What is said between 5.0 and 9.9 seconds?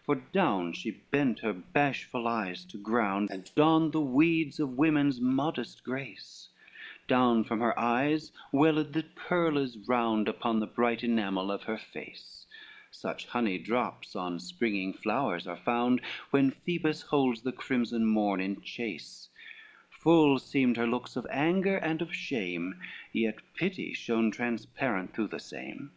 modest grace, Down from her eyes welled the pearls